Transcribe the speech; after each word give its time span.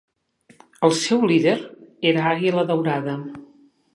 El 0.87 0.95
seu 1.01 1.21
líder 1.33 1.53
era 2.13 2.25
"Àguila 2.31 2.65
Daurada". 2.71 3.17